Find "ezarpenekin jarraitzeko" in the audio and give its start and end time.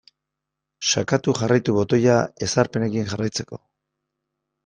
2.47-3.63